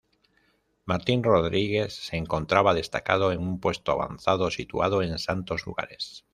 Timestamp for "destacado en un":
2.73-3.59